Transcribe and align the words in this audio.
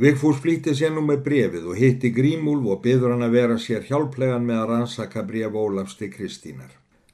Vigfús 0.00 0.38
flýtti 0.40 0.72
sér 0.72 0.94
nú 0.94 1.02
með 1.04 1.18
brefið 1.26 1.66
og 1.68 1.76
hitti 1.76 2.08
Grímúlf 2.16 2.70
og 2.72 2.78
byður 2.84 3.12
hann 3.12 3.26
að 3.26 3.34
vera 3.36 3.58
sér 3.60 3.82
hjálplegan 3.84 4.46
með 4.48 4.60
að 4.62 4.70
rannsaka 4.70 5.24
bref 5.28 5.52
Ólafs 5.52 5.98
til 5.98 6.08
Kristínar. 6.14 6.70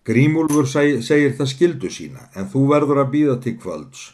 Grímúlfur 0.07 0.69
segir 0.71 1.35
það 1.35 1.51
skildu 1.51 1.91
sína 1.91 2.29
en 2.39 2.47
þú 2.53 2.63
verður 2.71 3.03
að 3.03 3.11
býða 3.17 3.35
til 3.43 3.57
kvölds. 3.59 4.05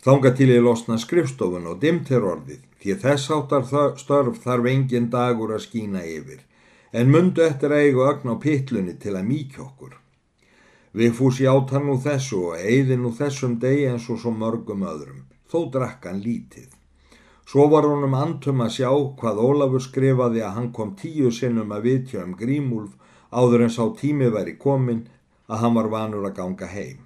Þánga 0.00 0.32
til 0.38 0.48
ég 0.54 0.64
losna 0.64 0.96
skrifstofun 0.96 1.68
og 1.68 1.82
dimt 1.84 2.08
er 2.08 2.24
orðið 2.24 2.64
því 2.80 2.96
þess 3.04 3.34
áttar 3.36 3.68
störf 4.00 4.40
þarf 4.40 4.70
engin 4.72 5.10
dagur 5.12 5.52
að 5.52 5.66
skína 5.66 6.06
yfir 6.08 6.40
en 6.96 7.12
mundu 7.12 7.44
eftir 7.44 7.76
eigu 7.76 8.08
ögn 8.08 8.32
á 8.32 8.40
pittlunni 8.40 8.96
til 8.96 9.18
að 9.18 9.28
mýkja 9.28 9.66
okkur. 9.66 9.92
Vigfús 10.96 11.42
játa 11.44 11.84
nú 11.84 12.00
þessu 12.00 12.40
og 12.48 12.56
eigði 12.56 12.96
nú 12.96 13.12
þessum 13.12 13.60
degi 13.60 13.84
eins 13.92 14.08
og 14.08 14.22
svo 14.22 14.32
mörgum 14.32 14.88
öðrum, 14.88 15.26
þó 15.52 15.68
drakkan 15.74 16.24
lítið. 16.24 16.77
Svo 17.48 17.64
var 17.72 17.86
honum 17.88 18.12
antum 18.12 18.58
að 18.60 18.74
sjá 18.74 18.88
hvað 19.16 19.38
Ólafur 19.40 19.80
skrifaði 19.80 20.42
að 20.44 20.56
hann 20.56 20.66
kom 20.76 20.90
tíu 21.00 21.30
sinnum 21.32 21.70
að 21.72 21.86
vitja 21.86 22.20
um 22.20 22.34
Grímúlf 22.36 22.90
áður 23.32 23.64
en 23.64 23.72
sá 23.72 23.84
tími 23.96 24.28
væri 24.34 24.58
komin 24.60 25.06
að 25.48 25.62
hann 25.62 25.78
var 25.78 25.88
vanur 25.94 26.26
að 26.28 26.34
ganga 26.36 26.68
heim. 26.68 26.98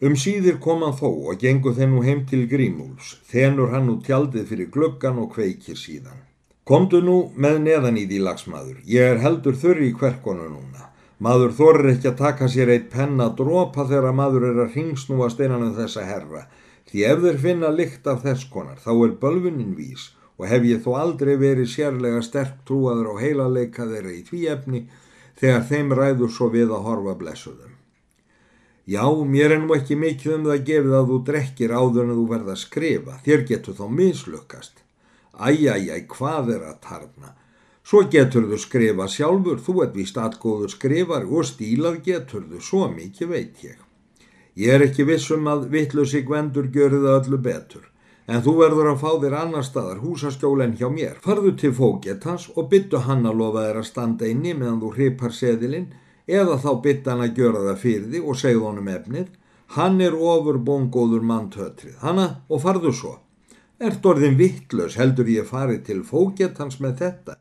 Um 0.00 0.16
síðir 0.16 0.56
kom 0.64 0.80
hann 0.86 0.96
þó 0.96 1.10
og 1.10 1.44
gengur 1.44 1.76
þennu 1.76 2.00
heim 2.06 2.24
til 2.30 2.46
Grímúlfs, 2.48 3.18
þenur 3.28 3.74
hann 3.74 3.92
út 3.92 4.08
tjaldið 4.08 4.48
fyrir 4.48 4.72
gluggan 4.72 5.20
og 5.20 5.28
kveikir 5.36 5.76
síðan. 5.76 6.24
Komdu 6.64 7.02
nú 7.04 7.18
með 7.36 7.60
neðan 7.66 8.00
í 8.00 8.08
því 8.08 8.24
lagsmaður, 8.24 8.80
ég 8.88 9.12
er 9.12 9.20
heldur 9.20 9.60
þurri 9.60 9.90
í 9.90 9.94
kverkonu 9.98 10.48
núna. 10.48 10.88
Maður 11.22 11.52
þorir 11.60 11.92
ekki 11.92 12.14
að 12.14 12.20
taka 12.24 12.48
sér 12.48 12.72
eitt 12.72 12.88
penna 12.90 13.28
drópa 13.36 13.84
þegar 13.86 14.16
maður 14.16 14.48
er 14.48 14.64
að 14.64 14.80
ringsnúast 14.80 15.44
einan 15.44 15.68
um 15.68 15.76
þessa 15.76 16.08
herra, 16.08 16.46
Því 16.92 17.04
ef 17.08 17.22
þeir 17.24 17.38
finna 17.40 17.68
lykt 17.72 18.08
af 18.10 18.18
þess 18.20 18.48
konar 18.52 18.80
þá 18.84 18.90
er 18.92 19.12
bölfunin 19.22 19.76
vís 19.78 20.10
og 20.36 20.48
hef 20.50 20.64
ég 20.68 20.82
þó 20.84 20.90
aldrei 21.00 21.36
verið 21.40 21.70
sérlega 21.72 22.20
sterk 22.26 22.58
trúaður 22.68 23.14
á 23.16 23.22
heila 23.22 23.46
leika 23.48 23.86
þeirra 23.88 24.12
í 24.12 24.24
því 24.26 24.40
efni 24.54 24.80
þegar 25.40 25.62
þeim 25.70 25.94
ræður 25.96 26.32
svo 26.34 26.48
við 26.52 26.74
að 26.76 26.84
horfa 26.88 27.14
blessuðum. 27.22 27.70
Já, 28.84 29.06
mér 29.34 29.54
er 29.54 29.62
nú 29.62 29.76
ekki 29.76 29.96
mikið 29.96 30.34
um 30.36 30.48
það 30.50 30.64
gefið 30.68 30.96
að 30.98 31.12
þú 31.12 31.18
drekkir 31.28 31.72
áður 31.72 32.02
en 32.02 32.16
þú 32.18 32.24
verða 32.32 32.52
að 32.56 32.62
skrifa, 32.64 33.14
þér 33.24 33.44
getur 33.50 33.78
þá 33.78 33.84
mislukast. 34.00 34.82
Æjæjæ, 35.32 35.94
hvað 36.12 36.50
er 36.56 36.66
að 36.66 36.80
tarna? 36.88 37.30
Svo 37.86 38.02
getur 38.10 38.50
þú 38.50 38.58
skrifa 38.60 39.06
sjálfur, 39.08 39.62
þú 39.62 39.76
ert 39.86 39.96
vist 39.96 40.18
aðgóður 40.18 40.74
skrifar 40.74 41.24
og 41.24 41.48
stílað 41.48 42.02
getur 42.10 42.44
þú, 42.50 42.60
svo 42.60 42.90
mikið 42.90 43.32
veit 43.32 43.64
ég. 43.64 43.80
Ég 44.52 44.68
er 44.68 44.82
ekki 44.84 45.06
vissum 45.08 45.46
að 45.48 45.70
vittlusi 45.72 46.20
gvendur 46.28 46.66
göru 46.68 46.98
það 47.00 47.14
öllu 47.22 47.38
betur, 47.40 47.86
en 48.28 48.42
þú 48.44 48.52
verður 48.58 48.90
að 48.90 48.98
fá 49.00 49.10
þér 49.22 49.36
annar 49.38 49.64
staðar 49.64 50.02
húsaskjólen 50.02 50.74
hjá 50.76 50.90
mér. 50.92 51.14
Farðu 51.24 51.54
til 51.56 51.72
fógetans 51.72 52.50
og 52.52 52.68
byttu 52.68 53.00
hann 53.06 53.24
að 53.24 53.40
lofa 53.40 53.64
þér 53.70 53.80
að 53.80 53.88
standa 53.88 54.28
inni 54.28 54.52
meðan 54.52 54.82
þú 54.84 54.92
hripar 54.98 55.32
seðilinn, 55.32 55.88
eða 56.28 56.60
þá 56.60 56.70
byttu 56.84 57.10
hann 57.14 57.24
að 57.24 57.40
gjöra 57.40 57.64
það 57.70 57.82
fyrir 57.86 58.06
því 58.12 58.22
og 58.28 58.40
segðu 58.42 58.68
honum 58.68 58.92
efnið. 58.92 59.32
Hann 59.72 60.00
er 60.04 60.20
ofur 60.20 60.60
bongóður 60.60 61.24
manntötrið, 61.24 61.96
hanna 62.04 62.28
og 62.52 62.60
farðu 62.60 62.92
svo. 62.92 63.16
Ert 63.80 64.04
orðin 64.04 64.36
vittlus 64.36 65.00
heldur 65.00 65.32
ég 65.32 65.48
farið 65.48 65.86
til 65.88 66.02
fógetans 66.04 66.76
með 66.84 66.98
þetta. 67.06 67.40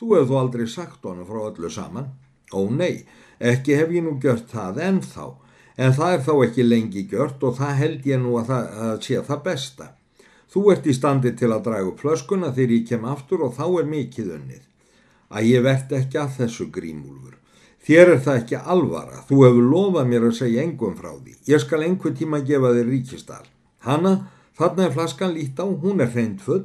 Þú 0.00 0.14
hefðu 0.16 0.40
aldrei 0.40 0.64
sagt 0.66 1.04
honum 1.04 1.28
frá 1.28 1.50
öllu 1.50 1.68
saman. 1.68 2.14
Ó 2.56 2.64
nei, 2.72 3.04
ekki 3.36 3.76
hef 3.76 3.92
ég 3.92 4.06
nú 4.06 4.16
gjört 4.22 4.48
það 4.48 4.80
ennþá 4.88 5.34
en 5.76 5.94
það 5.96 6.14
er 6.14 6.24
þá 6.26 6.32
ekki 6.46 6.66
lengi 6.66 7.06
gjört 7.10 7.44
og 7.44 7.56
það 7.60 7.78
held 7.80 8.10
ég 8.10 8.20
nú 8.22 8.36
að 8.40 8.52
það 8.52 8.76
að 8.86 9.00
sé 9.06 9.22
það 9.28 9.42
besta. 9.48 9.88
Þú 10.52 10.62
ert 10.72 10.86
í 10.86 10.94
standi 10.96 11.32
til 11.36 11.50
að 11.52 11.64
draga 11.66 11.90
upp 11.90 11.98
flöskuna 12.00 12.52
þegar 12.56 12.76
ég 12.76 12.86
kem 12.88 13.04
aftur 13.04 13.42
og 13.44 13.56
þá 13.58 13.66
er 13.80 13.90
mikið 13.90 14.30
unnið. 14.38 14.62
Að 15.28 15.48
ég 15.50 15.66
vert 15.66 15.92
ekki 15.92 16.20
að 16.22 16.38
þessu 16.38 16.68
grímúlfur. 16.72 17.34
Þér 17.86 18.12
er 18.14 18.22
það 18.22 18.38
ekki 18.40 18.62
alvara, 18.74 19.20
þú 19.28 19.36
hefur 19.44 19.66
lofað 19.70 20.08
mér 20.10 20.24
að 20.26 20.38
segja 20.40 20.62
engum 20.66 20.96
frá 20.98 21.12
því. 21.12 21.36
Ég 21.46 21.62
skal 21.62 21.84
einhver 21.86 22.14
tíma 22.18 22.40
gefa 22.46 22.72
þér 22.74 22.88
ríkistal. 22.90 23.44
Hanna, 23.86 24.14
þarna 24.58 24.88
er 24.88 24.96
flaskan 24.96 25.34
lít 25.36 25.60
á, 25.62 25.66
hún 25.66 26.02
er 26.02 26.10
hreint 26.14 26.42
full. 26.42 26.64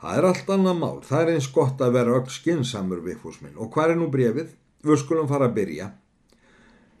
Það 0.00 0.18
er 0.18 0.28
allt 0.28 0.52
annað 0.52 0.76
mál, 0.80 0.98
það 1.04 1.22
er 1.22 1.32
eins 1.36 1.48
gott 1.54 1.80
að 1.80 1.96
vera 1.96 2.18
öll 2.18 2.28
skinsamur 2.32 3.00
við 3.04 3.16
fúsminn. 3.22 3.56
Og 3.56 3.72
hvað 3.72 3.94
er 3.94 4.00
nú 4.00 4.10
brefið? 4.12 4.52
Við 4.84 5.00
skulum 5.00 5.28
fara 5.28 5.48
að 5.48 5.56
byrja. 5.60 5.88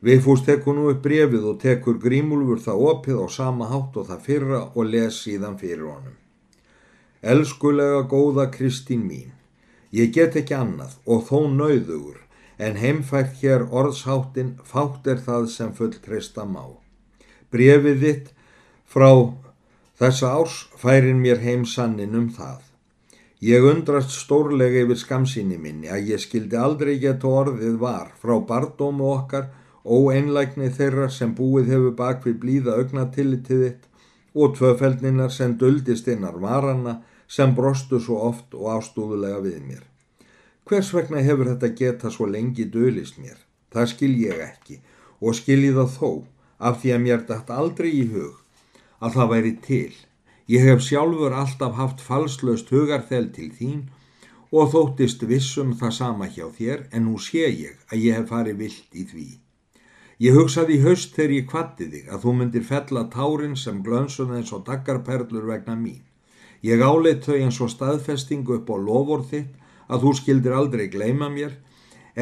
Vigfús 0.00 0.40
tekur 0.46 0.78
nú 0.78 0.86
upp 0.88 1.02
brefið 1.04 1.44
og 1.50 1.58
tekur 1.60 1.98
grímulfur 2.00 2.62
það 2.64 2.84
opið 2.92 3.18
á 3.20 3.26
sama 3.28 3.66
hátt 3.68 3.98
og 4.00 4.06
það 4.08 4.24
fyrra 4.28 4.60
og 4.72 4.88
les 4.88 5.18
síðan 5.26 5.58
fyrir 5.60 5.84
honum. 5.90 6.16
Elskulega 7.20 8.06
góða 8.08 8.46
Kristín 8.54 9.04
mín, 9.04 9.34
ég 9.92 10.14
get 10.16 10.38
ekki 10.40 10.56
annað 10.56 10.96
og 11.04 11.26
þó 11.28 11.50
nauðugur 11.52 12.22
en 12.56 12.80
heimfært 12.80 13.36
hér 13.42 13.66
orðsháttin 13.68 14.54
fátt 14.64 15.04
er 15.08 15.20
það 15.26 15.50
sem 15.52 15.76
full 15.76 15.92
treysta 16.00 16.48
má. 16.48 16.64
Brefið 17.52 18.00
þitt 18.04 18.32
frá 18.88 19.12
þessa 20.00 20.32
árs 20.40 20.58
færin 20.80 21.20
mér 21.20 21.44
heim 21.44 21.68
sannin 21.68 22.16
um 22.16 22.32
það. 22.32 22.64
Ég 23.44 23.64
undrast 23.64 24.16
stórlega 24.16 24.80
yfir 24.84 24.98
skamsýni 25.00 25.60
minni 25.60 25.92
að 25.92 26.12
ég 26.14 26.20
skildi 26.24 26.56
aldrei 26.56 26.96
geta 27.00 27.28
orðið 27.28 27.76
var 27.80 28.12
frá 28.20 28.38
bardómu 28.48 29.12
okkar 29.12 29.50
óeinlægni 29.84 30.68
þeirra 30.76 31.08
sem 31.12 31.34
búið 31.34 31.70
hefur 31.74 31.94
bak 31.96 32.26
við 32.26 32.40
blíða 32.42 32.76
augnatillitið 32.80 33.62
þitt 33.64 33.86
og 34.34 34.56
tvöfeldninar 34.58 35.32
sem 35.34 35.56
duldist 35.58 36.08
innar 36.08 36.36
varanna 36.42 37.00
sem 37.28 37.54
brostu 37.54 38.00
svo 38.00 38.18
oft 38.28 38.54
og 38.54 38.68
ástúðulega 38.76 39.40
við 39.44 39.62
mér. 39.66 39.84
Hvers 40.66 40.92
vegna 40.94 41.22
hefur 41.26 41.48
þetta 41.52 41.72
geta 41.78 42.10
svo 42.10 42.28
lengi 42.30 42.66
dölist 42.74 43.18
mér? 43.18 43.38
Það 43.72 43.90
skil 43.94 44.12
ég 44.20 44.44
ekki 44.44 44.80
og 45.20 45.34
skil 45.38 45.64
ég 45.64 45.74
það 45.78 45.96
þó 45.96 46.10
af 46.68 46.80
því 46.82 46.94
að 46.94 47.02
mér 47.06 47.26
dætt 47.26 47.50
aldrei 47.50 47.90
í 47.90 48.04
hug 48.12 48.38
að 49.00 49.16
það 49.16 49.30
væri 49.34 49.52
til. 49.64 49.92
Ég 50.50 50.66
hef 50.66 50.82
sjálfur 50.84 51.34
alltaf 51.42 51.76
haft 51.78 52.02
falslöst 52.04 52.72
hugarþel 52.74 53.30
til 53.34 53.50
þín 53.54 53.84
og 54.50 54.72
þóttist 54.74 55.22
vissum 55.30 55.76
það 55.78 55.94
sama 55.96 56.26
hjá 56.26 56.48
þér 56.56 56.88
en 56.90 57.06
nú 57.06 57.20
sé 57.22 57.46
ég 57.46 57.78
að 57.90 58.02
ég 58.06 58.18
hef 58.18 58.32
farið 58.34 58.64
vilt 58.64 58.98
í 58.98 59.06
því. 59.06 59.28
Ég 60.20 60.34
hugsaði 60.36 60.74
í 60.76 60.82
haust 60.84 61.14
þegar 61.16 61.32
ég 61.32 61.44
kvatti 61.48 61.86
þig 61.88 62.08
að 62.12 62.24
þú 62.26 62.32
myndir 62.36 62.64
fella 62.68 63.06
tárin 63.08 63.54
sem 63.56 63.78
glönsun 63.84 64.34
eins 64.36 64.50
og 64.52 64.66
daggarperlur 64.66 65.46
vegna 65.48 65.76
mín. 65.80 66.02
Ég 66.60 66.82
áleitt 66.84 67.24
þau 67.24 67.38
eins 67.38 67.60
og 67.64 67.70
staðfestingu 67.72 68.58
upp 68.58 68.68
á 68.68 68.76
lofur 68.76 69.24
þitt 69.30 69.54
að 69.88 70.04
þú 70.04 70.12
skildir 70.18 70.56
aldrei 70.58 70.90
gleima 70.92 71.30
mér 71.32 71.56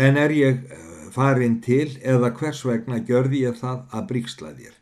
en 0.05 0.21
er 0.23 0.37
ég 0.37 0.63
eh, 0.71 1.11
farin 1.11 1.59
til 1.65 1.99
eða 1.99 2.31
hvers 2.39 2.63
vegna 2.71 3.03
gjörði 3.03 3.43
ég 3.49 3.59
það 3.59 3.83
að 3.91 4.09
bríksla 4.15 4.55
þér. 4.55 4.79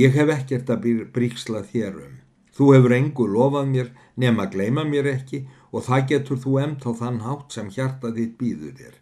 Ég 0.00 0.16
hef 0.16 0.34
ekkert 0.38 0.72
að 0.72 0.90
bríksla 1.12 1.66
þér 1.68 2.00
um. 2.00 2.18
Þú 2.56 2.72
hefur 2.78 2.96
engu 2.96 3.28
lofað 3.28 3.72
mér 3.76 3.92
nema 4.16 4.48
gleima 4.48 4.88
mér 4.88 5.12
ekki 5.12 5.44
og 5.68 5.84
það 5.84 6.10
getur 6.14 6.44
þú 6.48 6.58
emt 6.64 6.88
á 6.88 6.90
þann 6.96 7.24
hátt 7.28 7.52
sem 7.52 7.68
hjarta 7.68 8.16
þitt 8.16 8.38
býður 8.40 8.78
þér. 8.80 9.00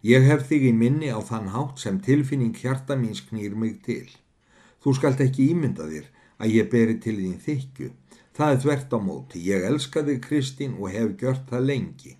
Ég 0.00 0.24
hef 0.24 0.46
þig 0.48 0.62
í 0.64 0.72
minni 0.72 1.10
á 1.12 1.20
þann 1.20 1.50
hátt 1.52 1.82
sem 1.82 1.98
tilfinning 2.00 2.56
hjarta 2.56 2.96
mín 2.96 3.18
knýr 3.28 3.52
mig 3.52 3.82
til. 3.84 4.08
Þú 4.80 4.94
skalt 4.96 5.20
ekki 5.20 5.50
ímynda 5.52 5.84
þér 5.90 6.06
að 6.40 6.54
ég 6.56 6.70
beri 6.72 6.96
til 7.04 7.18
þín 7.18 7.36
þykju. 7.44 7.90
Það 8.32 8.52
er 8.54 8.62
þvert 8.62 8.94
á 8.96 8.98
móti. 9.04 9.42
Ég 9.44 9.66
elska 9.68 10.04
þig 10.06 10.22
Kristín 10.24 10.78
og 10.80 10.94
hef 10.94 11.12
gjört 11.20 11.44
það 11.52 11.68
lengi. 11.68 12.14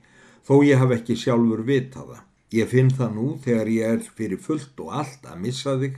Þó 0.44 0.54
ég 0.66 0.82
haf 0.82 0.92
ekki 0.98 1.16
sjálfur 1.16 1.64
vitað 1.64 2.12
það. 2.12 2.22
Ég 2.52 2.68
finn 2.68 2.92
það 2.92 3.16
nú 3.16 3.26
þegar 3.41 3.72
ég 3.72 3.97
er 3.97 4.06
fyrir 4.20 4.44
fullt 4.44 4.84
og 4.84 4.94
allt 5.00 5.24
að 5.24 5.41
missa 5.47 5.78
þig. 5.80 5.97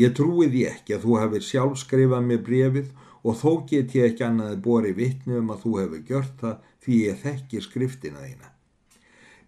Ég 0.00 0.14
trúi 0.16 0.48
því 0.48 0.66
ekki 0.72 0.96
að 0.96 1.04
þú 1.04 1.22
hefur 1.26 1.44
sjálf 1.44 1.80
skrifað 1.82 2.28
mér 2.30 2.44
brefið 2.48 2.92
og 3.20 3.36
þó 3.36 3.50
get 3.68 3.96
ég 3.98 4.14
ekki 4.14 4.24
annaði 4.24 4.62
bori 4.64 4.96
vittni 4.96 5.36
um 5.42 5.52
að 5.52 5.66
þú 5.66 5.80
hefur 5.82 6.06
gjört 6.08 6.38
það 6.40 6.70
því 6.86 7.02
ég 7.04 7.26
þekki 7.26 7.66
skriftina 7.66 8.24
þína. 8.24 8.54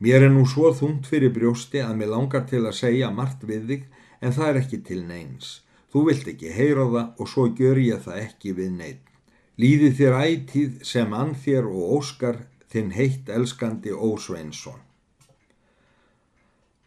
Mér 0.00 0.24
er 0.24 0.30
nú 0.32 0.46
svo 0.48 0.70
þungt 0.72 1.08
fyrir 1.10 1.32
brjósti 1.36 1.82
að 1.84 1.98
mér 2.00 2.14
langar 2.14 2.46
til 2.48 2.62
að 2.64 2.78
segja 2.78 3.10
margt 3.12 3.42
við 3.44 3.66
þig 3.68 3.82
en 4.24 4.32
það 4.32 4.46
er 4.48 4.58
ekki 4.62 4.78
til 4.86 5.00
neins. 5.04 5.50
Þú 5.92 6.04
vilt 6.06 6.28
ekki 6.32 6.52
heyra 6.56 6.86
það 6.94 7.20
og 7.20 7.28
svo 7.28 7.44
gör 7.58 7.80
ég 7.82 8.00
það 8.06 8.20
ekki 8.22 8.54
við 8.56 8.70
neitt. 8.78 9.02
Líði 9.60 9.90
þér 9.98 10.16
ætíð 10.24 10.78
sem 10.88 11.12
ann 11.12 11.34
þér 11.36 11.68
og 11.68 11.92
óskar 11.98 12.38
þinn 12.72 12.94
heitt 12.96 13.28
elskandi 13.28 13.92
Ósveinsson. 13.92 14.78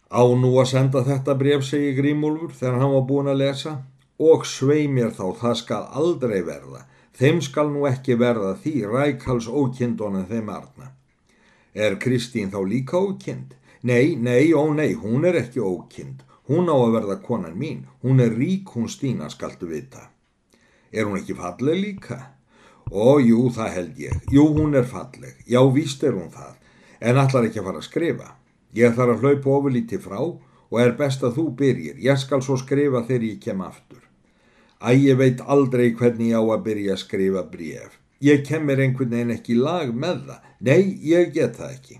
Á 0.10 0.24
nú 0.38 0.56
að 0.62 0.72
senda 0.72 1.04
þetta 1.06 1.38
bref, 1.38 1.68
segi 1.70 1.94
Grímúlfur 1.98 2.54
þegar 2.58 2.80
hann 2.82 2.96
var 2.96 3.06
búin 3.10 3.30
að 3.30 3.42
lesa 3.44 3.76
og 4.18 4.46
svei 4.50 4.88
mér 4.90 5.14
þá 5.14 5.26
það 5.44 5.56
skal 5.62 5.84
aldrei 6.02 6.42
verða. 6.46 6.86
Þeim 7.14 7.46
skal 7.46 7.70
nú 7.70 7.86
ekki 7.90 8.18
verða 8.18 8.56
því 8.58 8.76
rækals 8.90 9.46
ókindunum 9.46 10.26
þeim 10.30 10.50
arna. 10.50 10.94
Er 11.74 11.98
Kristín 11.98 12.52
þá 12.54 12.62
líka 12.70 13.00
ókind? 13.02 13.56
Nei, 13.82 14.16
nei, 14.16 14.54
ó 14.54 14.70
nei, 14.74 14.94
hún 14.94 15.26
er 15.26 15.40
ekki 15.42 15.60
ókind. 15.60 16.22
Hún 16.48 16.70
á 16.70 16.76
að 16.76 16.94
verða 16.98 17.18
konan 17.24 17.58
mín. 17.58 17.88
Hún 18.04 18.22
er 18.22 18.36
rík, 18.38 18.70
hún 18.76 18.90
Stína, 18.92 19.30
skaltu 19.30 19.68
vita. 19.68 20.10
Er 20.92 21.08
hún 21.10 21.18
ekki 21.18 21.34
falleg 21.34 21.80
líka? 21.80 22.20
Ó, 22.92 23.18
jú, 23.18 23.48
það 23.50 23.74
held 23.78 24.00
ég. 24.00 24.20
Jú, 24.30 24.46
hún 24.54 24.76
er 24.78 24.86
falleg. 24.86 25.40
Já, 25.50 25.64
víst 25.74 26.04
er 26.04 26.14
hún 26.14 26.30
það. 26.30 26.60
En 27.02 27.18
allar 27.18 27.48
ekki 27.48 27.64
að 27.64 27.70
fara 27.70 27.82
að 27.82 27.88
skrifa. 27.88 28.30
Ég 28.78 28.94
þarf 28.94 29.16
að 29.16 29.26
hlaupa 29.26 29.56
ofurlíti 29.58 30.00
frá 30.02 30.20
og 30.22 30.80
er 30.82 30.96
best 31.00 31.24
að 31.26 31.40
þú 31.40 31.48
byrjir. 31.58 31.98
Ég 32.02 32.22
skal 32.22 32.44
svo 32.46 32.60
skrifa 32.60 33.04
þegar 33.08 33.28
ég 33.32 33.42
kem 33.42 33.66
aftur. 33.66 34.04
Æ, 34.84 34.94
ég 35.00 35.18
veit 35.18 35.42
aldrei 35.42 35.94
hvernig 35.96 36.34
ég 36.34 36.38
á 36.38 36.44
að 36.44 36.64
byrja 36.70 36.96
að 36.96 37.04
skrifa 37.08 37.44
bréf. 37.50 38.03
Ég 38.24 38.46
kemur 38.48 38.80
einhvern 38.80 39.12
veginn 39.12 39.36
ekki 39.36 39.56
í 39.56 39.60
lag 39.60 39.92
með 39.92 40.26
það. 40.30 40.50
Nei, 40.64 40.82
ég 41.04 41.32
get 41.36 41.58
það 41.60 41.74
ekki. 41.76 41.98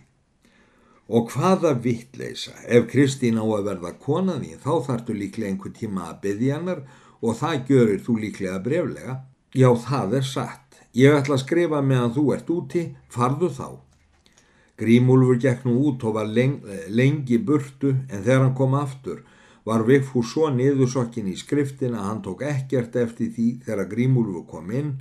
Og 1.14 1.32
hvaða 1.34 1.74
vittleisa, 1.84 2.54
ef 2.64 2.88
Kristín 2.92 3.42
á 3.42 3.44
að 3.44 3.66
verða 3.68 3.92
konaði, 4.00 4.54
þá 4.64 4.74
þartu 4.88 5.18
líklega 5.18 5.52
einhver 5.52 5.74
tíma 5.76 6.08
að 6.10 6.22
byggja 6.24 6.60
hennar 6.60 6.84
og 7.20 7.36
það 7.42 7.66
görir 7.68 8.04
þú 8.06 8.16
líklega 8.22 8.62
breflega. 8.64 9.18
Já, 9.54 9.70
það 9.88 10.16
er 10.22 10.30
satt. 10.30 10.80
Ég 10.96 11.18
ætla 11.18 11.36
að 11.36 11.44
skrifa 11.44 11.82
meðan 11.84 12.16
þú 12.16 12.24
ert 12.38 12.54
úti, 12.56 12.86
farðu 13.12 13.52
þá. 13.52 13.68
Grímúlfur 14.80 15.42
gekk 15.44 15.68
nú 15.68 15.76
út 15.90 16.08
og 16.08 16.16
var 16.16 16.32
leng, 16.32 16.64
lengi 16.90 17.38
burtu 17.38 17.94
en 18.08 18.24
þegar 18.24 18.46
hann 18.48 18.58
kom 18.58 18.74
aftur 18.80 19.22
var 19.68 19.86
Vigfús 19.88 20.32
svo 20.34 20.50
niðursokkin 20.52 21.30
í 21.32 21.36
skriftin 21.40 21.96
að 21.96 22.08
hann 22.08 22.22
tók 22.26 22.44
ekkert 22.48 22.96
eftir 23.00 23.32
því 23.36 23.48
þegar 23.64 23.90
Grímúlfur 23.92 24.46
kom 24.50 24.72
inn 24.76 24.94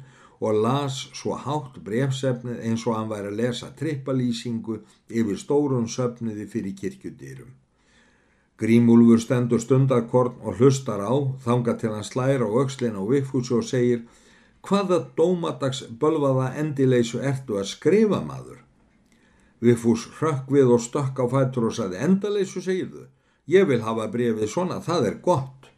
og 0.43 0.63
las 0.65 0.97
svo 1.15 1.37
hátt 1.45 1.77
brefsefnið 1.87 2.63
eins 2.67 2.87
og 2.89 2.97
hann 2.99 3.11
væri 3.13 3.31
að 3.31 3.39
lesa 3.41 3.69
trippalýsingu 3.79 4.79
yfir 5.09 5.39
stórun 5.39 5.87
söfniði 5.97 6.49
fyrir 6.55 6.75
kirkjudýrum. 6.81 7.53
Grímúlfur 8.59 9.23
stendur 9.23 9.63
stundarkorn 9.63 10.43
og 10.43 10.59
hlustar 10.59 11.03
á, 11.03 11.15
þanga 11.45 11.77
til 11.79 11.95
hann 11.95 12.07
slæra 12.07 12.47
á 12.47 12.51
aukslin 12.51 12.99
á 12.99 13.03
Vigfús 13.07 13.51
og 13.55 13.65
segir 13.67 14.03
hvaða 14.67 14.99
dómadags 15.19 15.85
bölvaða 16.01 16.53
endileysu 16.63 17.23
ertu 17.33 17.59
að 17.59 17.71
skrifa 17.75 18.21
maður? 18.27 18.61
Viðfús 19.63 20.09
hrökk 20.19 20.51
við 20.51 20.75
og 20.75 20.83
stökk 20.83 21.23
á 21.23 21.27
fætur 21.31 21.69
og 21.69 21.77
saði 21.77 22.01
endaleysu 22.03 22.63
segirðu. 22.63 23.07
Ég 23.47 23.69
vil 23.71 23.83
hafa 23.87 24.09
brefið 24.11 24.51
svona, 24.51 24.81
það 24.83 25.07
er 25.11 25.17
gott. 25.23 25.71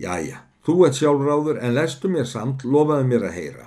Jæja, 0.00 0.40
þú 0.64 0.76
ert 0.86 0.96
sjálfráður 0.96 1.60
en 1.60 1.76
lestu 1.76 2.08
mér 2.08 2.28
samt, 2.28 2.64
lofaði 2.64 3.08
mér 3.10 3.28
að 3.28 3.36
heyra. 3.36 3.66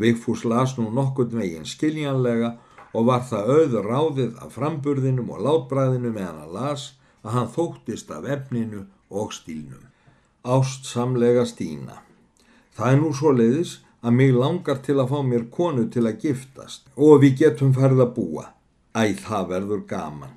Vigfús 0.00 0.46
las 0.48 0.76
nú 0.78 0.88
nokkurt 0.94 1.34
veginn 1.36 1.68
skiljanlega 1.68 2.54
og 2.96 3.06
var 3.06 3.26
það 3.28 3.52
auður 3.56 3.90
ráðið 3.92 4.40
af 4.42 4.56
framburðinum 4.56 5.30
og 5.34 5.44
látbræðinu 5.46 6.10
meðan 6.14 6.40
hann 6.42 6.54
las 6.56 6.86
að 7.22 7.36
hann 7.36 7.52
þóttist 7.54 8.10
af 8.14 8.26
efninu 8.26 8.86
og 9.10 9.34
stílnum. 9.36 9.84
Ást 10.40 10.88
samlega 10.88 11.44
Stína. 11.44 12.00
Það 12.72 12.92
er 12.92 13.00
nú 13.02 13.12
svo 13.12 13.32
leiðis 13.36 13.76
að 14.00 14.16
mig 14.16 14.32
langar 14.32 14.80
til 14.80 14.96
að 15.02 15.10
fá 15.12 15.18
mér 15.26 15.46
konu 15.52 15.84
til 15.92 16.06
að 16.08 16.22
giftast 16.24 16.88
og 16.96 17.20
við 17.24 17.42
getum 17.42 17.74
ferð 17.76 18.00
að 18.06 18.14
búa. 18.16 18.46
Æ, 18.96 19.12
það 19.20 19.50
verður 19.52 19.82
gaman. 19.90 20.36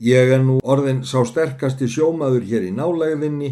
Ég 0.00 0.30
er 0.34 0.44
nú 0.44 0.58
orðin 0.62 1.02
sá 1.08 1.22
sterkasti 1.28 1.88
sjómaður 1.88 2.44
hér 2.48 2.68
í 2.68 2.72
nálæðinni 2.76 3.50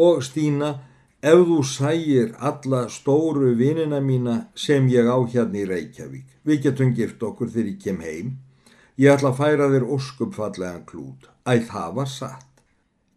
og 0.00 0.20
Stína, 0.26 0.74
ef 1.22 1.42
þú 1.48 1.58
sægir 1.66 2.34
alla 2.38 2.86
stóru 2.88 3.54
vinina 3.56 4.00
mína 4.00 4.36
sem 4.54 4.88
ég 4.88 5.08
á 5.08 5.18
hérna 5.20 5.62
í 5.62 5.66
Reykjavík, 5.68 6.28
við 6.44 6.62
getum 6.68 6.94
gift 6.94 7.22
okkur 7.22 7.50
þegar 7.50 7.72
ég 7.72 7.82
kem 7.82 8.00
heim. 8.04 8.38
Ég 9.00 9.12
ætla 9.14 9.32
að 9.32 9.40
færa 9.40 9.68
þér 9.72 9.90
óskupfallegan 9.96 10.86
klút. 10.86 11.28
Æ, 11.48 11.64
það 11.68 11.92
var 11.98 12.08
satt. 12.08 12.48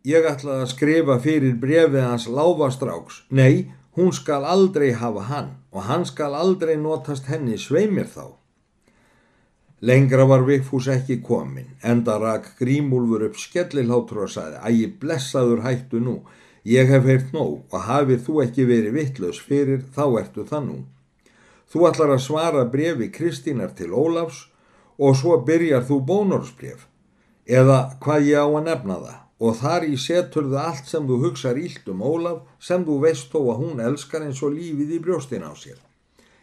Ég 0.08 0.26
ætla 0.28 0.64
að 0.64 0.72
skrifa 0.76 1.20
fyrir 1.24 1.56
brefið 1.60 2.04
hans 2.08 2.28
láfastráks. 2.28 3.24
Nei, 3.32 3.72
Hún 3.94 4.10
skal 4.12 4.46
aldrei 4.46 4.92
hafa 4.98 5.22
hann 5.30 5.50
og 5.72 5.84
hann 5.86 6.06
skal 6.06 6.34
aldrei 6.34 6.78
notast 6.82 7.28
henni 7.30 7.60
sveimir 7.62 8.08
þá. 8.10 8.34
Lengra 9.86 10.26
var 10.26 10.46
Vigfús 10.48 10.88
ekki 10.90 11.20
komin, 11.22 11.68
enda 11.84 12.16
rak 12.18 12.56
grímúlfur 12.58 13.28
upp 13.28 13.38
skellilhátur 13.38 14.24
og 14.26 14.32
saði 14.34 14.62
að 14.66 14.80
ég 14.80 14.96
blessaður 15.02 15.62
hættu 15.66 16.02
nú, 16.02 16.16
ég 16.64 16.88
hef 16.88 17.04
heyrt 17.08 17.34
nóg 17.36 17.74
og 17.74 17.86
hafið 17.88 18.24
þú 18.28 18.40
ekki 18.46 18.66
verið 18.70 18.98
vittlaus 18.98 19.40
fyrir 19.44 19.84
þá 19.96 20.06
ertu 20.22 20.46
það 20.48 20.66
nú. 20.70 20.78
Þú 21.72 21.88
ætlar 21.90 22.14
að 22.16 22.26
svara 22.28 22.64
brefi 22.70 23.10
Kristínar 23.12 23.74
til 23.76 23.92
Ólafs 23.92 24.46
og 24.98 25.18
svo 25.18 25.40
byrjar 25.48 25.84
þú 25.88 26.00
bónorsbref 26.08 26.88
eða 27.50 27.80
hvað 28.04 28.28
ég 28.30 28.40
á 28.40 28.48
að 28.48 28.66
nefna 28.70 28.98
það 29.04 29.20
og 29.44 29.56
þar 29.60 29.86
í 29.90 29.96
setur 30.00 30.46
þau 30.52 30.60
allt 30.64 30.88
sem 30.88 31.08
þú 31.08 31.20
hugsar 31.26 31.58
ílt 31.60 31.88
um 31.92 32.04
Ólaf 32.06 32.44
sem 32.64 32.86
þú 32.88 33.00
veist 33.04 33.34
þó 33.34 33.40
að 33.42 33.64
hún 33.64 33.82
elskar 33.84 34.24
eins 34.24 34.44
og 34.46 34.54
lífið 34.56 34.94
í 34.96 35.00
brjóstin 35.04 35.44
á 35.44 35.52
sér. 35.58 35.80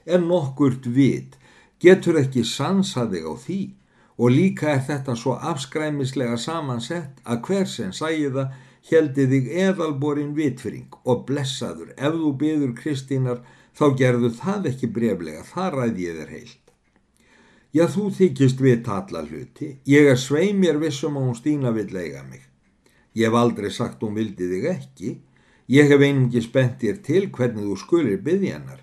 En 0.04 0.26
nokkurt 0.28 0.84
vit 0.84 1.38
getur 1.80 2.18
ekki 2.20 2.44
sansað 2.44 3.14
þig 3.14 3.30
á 3.30 3.34
því 3.44 3.60
og 4.20 4.34
líka 4.34 4.74
er 4.74 4.82
þetta 4.84 5.14
svo 5.16 5.38
afskræmislega 5.52 6.36
samansett 6.36 7.22
að 7.24 7.40
hver 7.46 7.70
sem 7.70 7.94
sæði 7.96 8.34
það 8.34 8.58
heldi 8.88 9.26
þig 9.30 9.50
eðalborin 9.66 10.34
vitfyring 10.36 10.96
og 11.04 11.26
blessaður 11.28 11.92
ef 11.96 12.16
þú 12.16 12.32
byður 12.42 12.74
Kristínar 12.80 13.42
þá 13.76 13.86
gerðu 14.00 14.30
það 14.40 14.68
ekki 14.72 14.90
breflega, 14.94 15.44
það 15.44 15.76
ræði 15.76 16.06
ég 16.06 16.20
þér 16.20 16.34
heilt. 16.36 16.60
Já 17.70 17.84
þú 17.86 18.08
þykist 18.16 18.62
vita 18.64 18.96
alla 18.98 19.22
hluti, 19.26 19.74
ég 19.86 20.08
er 20.10 20.18
svei 20.18 20.50
mér 20.56 20.80
vissum 20.82 21.18
að 21.20 21.28
hún 21.28 21.36
Stína 21.38 21.70
vill 21.76 21.92
eiga 21.94 22.24
mig. 22.26 22.42
Ég 23.14 23.28
hef 23.28 23.36
aldrei 23.38 23.70
sagt 23.70 24.02
hún 24.02 24.16
vildi 24.18 24.48
þig 24.50 24.66
ekki. 24.70 25.10
Ég 25.70 25.90
hef 25.90 26.02
einungi 26.02 26.42
spennt 26.42 26.80
þér 26.82 27.02
til 27.06 27.26
hvernig 27.34 27.66
þú 27.66 27.76
skulir 27.78 28.22
byggja 28.22 28.56
hennar. 28.56 28.80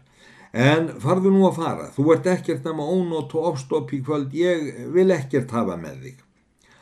En 0.52 0.88
farðu 1.04 1.34
nú 1.36 1.44
að 1.48 1.60
fara. 1.60 1.90
Þú 1.96 2.06
ert 2.16 2.30
ekkert 2.32 2.68
nema 2.68 2.88
ónótt 2.88 3.36
og 3.36 3.52
ofstopp 3.52 3.92
í 3.96 4.00
kvöld. 4.04 4.32
Ég 4.36 4.88
vil 4.96 5.12
ekkert 5.16 5.52
hafa 5.52 5.76
með 5.80 6.00
þig. 6.06 6.24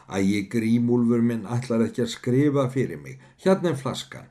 Að 0.07 0.29
ég 0.35 0.49
grímúlfur 0.51 1.23
minn 1.25 1.47
allar 1.49 1.87
ekki 1.87 2.05
að 2.05 2.13
skrifa 2.13 2.67
fyrir 2.69 3.01
mig. 3.01 3.17
Hérna 3.45 3.71
er 3.71 3.79
flaskan. 3.79 4.29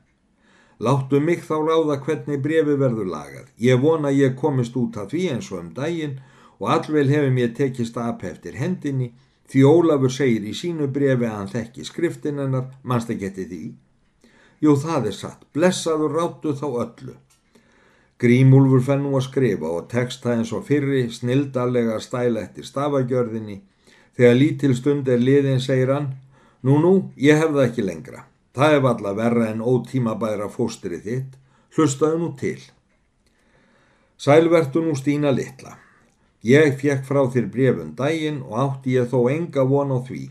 Láttu 0.79 1.19
mig 1.19 1.43
þá 1.43 1.55
ráða 1.63 1.99
hvernig 2.05 2.41
brefi 2.43 2.77
verður 2.79 3.11
lagað. 3.11 3.51
Ég 3.59 3.79
vona 3.81 4.11
ég 4.11 4.35
komist 4.39 4.75
út 4.75 4.97
af 4.97 5.11
því 5.11 5.27
eins 5.35 5.51
og 5.51 5.61
um 5.61 5.69
daginn 5.75 6.19
og 6.59 6.71
allvel 6.71 7.07
hefur 7.11 7.31
mér 7.35 7.53
tekist 7.55 7.97
að 7.99 8.27
eftir 8.31 8.59
hendinni 8.59 9.13
Því 9.45 9.61
Ólafur 9.69 10.09
segir 10.13 10.45
í 10.49 10.55
sínu 10.57 10.87
brefi 10.93 11.27
að 11.27 11.35
hann 11.37 11.51
þekki 11.51 11.85
skriftin 11.85 12.41
hennar, 12.41 12.71
mannst 12.81 13.11
að 13.13 13.21
geti 13.25 13.45
því. 13.51 13.61
Jú, 14.63 14.73
það 14.81 15.11
er 15.11 15.17
satt, 15.19 15.45
blessaður 15.53 16.17
ráttu 16.17 16.55
þá 16.57 16.65
öllu. 16.71 17.15
Grímúlfur 18.21 18.81
fenn 18.87 19.03
nú 19.05 19.13
að 19.19 19.27
skrifa 19.27 19.69
og 19.77 19.89
texta 19.91 20.33
eins 20.33 20.53
og 20.55 20.63
fyrri 20.65 21.03
snildarlega 21.11 21.99
stæla 22.01 22.45
eftir 22.47 22.65
stafagjörðinni. 22.65 23.59
Þegar 24.15 24.37
lítil 24.39 24.75
stund 24.75 25.09
er 25.11 25.19
liðin, 25.19 25.59
segir 25.59 25.91
hann, 25.91 26.13
nú 26.63 26.79
nú, 26.79 26.93
ég 27.19 27.39
hef 27.41 27.51
það 27.51 27.65
ekki 27.67 27.83
lengra. 27.83 28.23
Það 28.55 28.77
er 28.77 28.85
valla 28.85 29.11
verra 29.17 29.49
en 29.51 29.59
ótíma 29.59 30.15
bæra 30.19 30.47
fóstrið 30.51 31.03
þitt, 31.03 31.33
hlustaðu 31.75 32.21
nú 32.21 32.29
til. 32.39 32.61
Sælvertu 34.15 34.79
nú 34.85 34.95
Stína 34.95 35.33
litla. 35.35 35.75
Ég 36.45 36.77
fekk 36.79 37.03
frá 37.03 37.25
þér 37.33 37.51
brefun 37.51 37.91
daginn 37.99 38.39
og 38.45 38.55
átti 38.61 38.95
ég 38.95 39.09
þó 39.11 39.25
enga 39.33 39.65
von 39.67 39.91
á 39.91 39.99
því. 40.07 40.29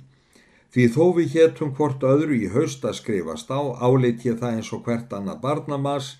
Því 0.73 0.85
þó 0.95 1.05
við 1.19 1.35
héttum 1.37 1.75
hvort 1.77 2.03
öðru 2.03 2.39
í 2.41 2.49
haust 2.55 2.85
að 2.89 2.97
skrifast 3.03 3.53
á, 3.53 3.61
áleit 3.85 4.25
ég 4.25 4.41
það 4.41 4.57
eins 4.57 4.73
og 4.73 4.87
hvert 4.87 5.13
annað 5.13 5.43
barnamas 5.45 6.15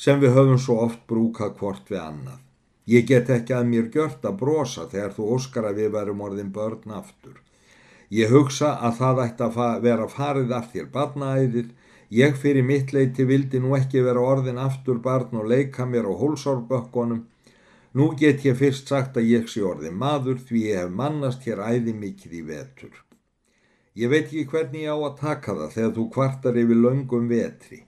sem 0.00 0.22
við 0.22 0.32
höfum 0.38 0.58
svo 0.58 0.80
oft 0.86 1.04
brúkað 1.10 1.58
hvort 1.60 1.92
við 1.92 2.00
annað. 2.00 2.40
Ég 2.90 3.06
get 3.10 3.30
ekki 3.30 3.54
að 3.54 3.68
mér 3.70 3.90
gjört 3.94 4.24
að 4.26 4.38
brosa 4.42 4.86
þegar 4.90 5.14
þú 5.16 5.28
óskar 5.36 5.68
að 5.70 5.82
við 5.82 5.90
verum 5.96 6.22
orðin 6.26 6.52
börn 6.54 6.96
aftur. 7.00 7.36
Ég 8.10 8.32
hugsa 8.34 8.74
að 8.86 8.96
það 9.00 9.24
ætti 9.26 9.46
að 9.46 9.82
vera 9.86 10.08
farið 10.10 10.54
af 10.58 10.72
þér 10.72 10.88
barnaæðið. 10.96 11.68
Ég 12.10 12.38
fyrir 12.42 12.66
mitt 12.66 12.94
leiti 12.96 13.24
vildi 13.24 13.60
nú 13.62 13.76
ekki 13.78 14.02
vera 14.02 14.24
orðin 14.32 14.58
aftur 14.58 14.98
barn 14.98 15.36
og 15.38 15.46
leika 15.52 15.86
mér 15.86 16.10
á 16.10 16.14
hólsárbökkunum 16.22 17.26
Nú 17.92 18.12
get 18.14 18.44
ég 18.46 18.54
fyrst 18.54 18.86
sagt 18.86 19.16
að 19.18 19.30
ég 19.32 19.48
sé 19.50 19.62
orði 19.66 19.90
maður 19.90 20.36
því 20.46 20.60
ég 20.68 20.76
hef 20.78 20.90
mannast 20.98 21.46
hér 21.48 21.58
æði 21.58 21.94
mikið 21.98 22.36
í 22.38 22.42
vetur. 22.46 22.92
Ég 23.98 24.12
veit 24.12 24.28
ekki 24.28 24.44
hvernig 24.52 24.84
ég 24.84 24.94
á 24.94 24.98
að 25.08 25.16
taka 25.18 25.56
það 25.58 25.72
þegar 25.74 25.94
þú 25.96 26.04
kvartar 26.14 26.60
yfir 26.62 26.78
laungum 26.84 27.26
vetri. 27.32 27.80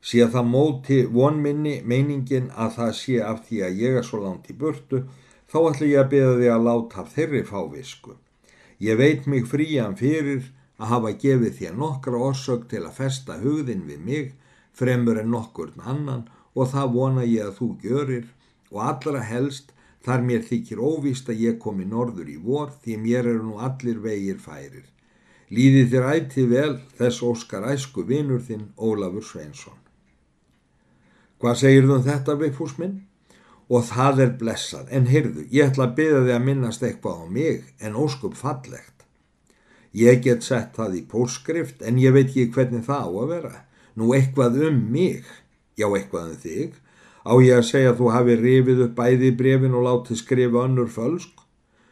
Sé 0.00 0.22
að 0.24 0.32
það 0.36 0.46
móti 0.54 0.98
vonminni 1.12 1.74
meiningin 1.84 2.48
að 2.56 2.76
það 2.78 2.92
sé 3.00 3.16
af 3.20 3.42
því 3.48 3.58
að 3.66 3.80
ég 3.84 3.98
er 4.00 4.06
svo 4.08 4.22
langt 4.22 4.48
í 4.48 4.56
burtu, 4.56 5.02
þá 5.50 5.58
ætla 5.60 5.90
ég 5.90 6.00
að 6.00 6.10
beða 6.14 6.36
því 6.38 6.50
að 6.54 6.66
láta 6.68 7.04
þeirri 7.14 7.42
fávisku. 7.50 8.14
Ég 8.80 8.96
veit 8.96 9.26
mig 9.28 9.48
frían 9.50 9.96
fyrir 10.00 10.46
að 10.80 10.92
hafa 10.94 11.10
gefið 11.24 11.56
þér 11.58 11.74
nokkra 11.82 12.22
orsök 12.30 12.62
til 12.70 12.80
að 12.86 12.96
festa 12.96 13.36
hugðin 13.42 13.82
við 13.88 14.06
mig, 14.06 14.30
fremur 14.72 15.20
en 15.20 15.34
nokkurn 15.34 15.84
annan 15.84 16.24
og 16.54 16.70
það 16.72 16.94
vona 16.94 17.26
ég 17.28 17.50
að 17.50 17.58
þú 17.58 17.68
görir 17.82 18.30
og 18.70 18.80
allra 18.86 19.20
helst 19.26 19.74
þar 20.06 20.24
mér 20.24 20.46
þykir 20.48 20.80
óvist 20.80 21.28
að 21.28 21.44
ég 21.44 21.60
komi 21.60 21.84
norður 21.84 22.30
í 22.32 22.38
vor 22.40 22.72
því 22.80 22.96
mér 23.04 23.28
eru 23.34 23.44
nú 23.50 23.60
allir 23.60 24.00
vegir 24.00 24.40
færir. 24.40 24.86
Líði 25.50 25.84
þér 25.92 26.08
ætti 26.14 26.46
vel 26.48 26.72
þess 26.96 27.22
óskar 27.26 27.68
æsku 27.74 28.06
vinur 28.06 28.40
þinn 28.40 28.70
Ólafur 28.78 29.26
Sveinsson. 29.26 29.76
Hvað 31.40 31.62
segir 31.62 31.86
þú 31.88 31.96
um 31.98 32.04
þetta 32.04 32.36
Vigfús 32.40 32.76
minn? 32.78 32.98
og 33.70 33.86
það 33.86 34.22
er 34.24 34.30
blessað. 34.40 34.88
En 34.90 35.06
heyrðu, 35.10 35.46
ég 35.54 35.70
ætla 35.70 35.86
að 35.86 35.96
byrja 36.00 36.22
þig 36.24 36.34
að 36.34 36.46
minnast 36.48 36.86
eitthvað 36.86 37.22
á 37.22 37.24
mig 37.30 37.68
en 37.78 37.98
óskup 37.98 38.34
fallegt. 38.38 39.06
Ég 39.94 40.22
get 40.24 40.46
sett 40.46 40.74
það 40.76 40.96
í 40.98 41.02
póskrift 41.10 41.82
en 41.86 41.98
ég 42.02 42.14
veit 42.14 42.28
ekki 42.28 42.50
hvernig 42.54 42.86
það 42.86 43.06
á 43.06 43.10
að 43.10 43.30
vera. 43.34 43.52
Nú 43.98 44.10
eitthvað 44.14 44.58
um 44.68 44.82
mig, 44.90 45.26
já 45.78 45.86
eitthvað 45.86 46.32
um 46.32 46.42
þig, 46.42 46.74
á 47.26 47.32
ég 47.42 47.58
að 47.58 47.68
segja 47.70 47.92
að 47.92 48.00
þú 48.00 48.10
hafi 48.16 48.36
rifið 48.40 48.84
upp 48.86 48.98
bæði 48.98 49.32
brefin 49.38 49.78
og 49.78 49.86
látið 49.86 50.22
skrifa 50.22 50.66
önnur 50.66 50.90
fölsk. 50.90 51.46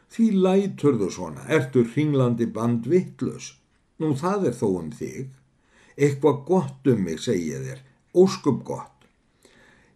Því 0.09 0.29
lætur 0.43 0.99
þú 0.99 1.11
svona, 1.15 1.47
ertu 1.47 1.85
hringlandi 1.85 2.47
band 2.51 2.87
vittlus. 2.91 3.53
Nú 4.03 4.15
það 4.19 4.51
er 4.51 4.55
þó 4.57 4.69
um 4.73 4.93
þig. 4.95 5.35
Eitthvað 5.99 6.45
gott 6.47 6.91
um 6.91 7.03
mig, 7.07 7.19
segi 7.23 7.53
ég 7.53 7.67
þér, 7.67 7.83
óskup 8.15 8.63
gott. 8.67 8.98